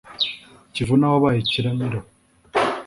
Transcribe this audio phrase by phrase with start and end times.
[0.73, 1.99] kivuna wabaye kiramira.